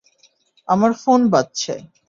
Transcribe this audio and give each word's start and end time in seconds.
আমার 0.67 0.91
ফোন 1.01 1.21
বাজছে। 1.31 1.73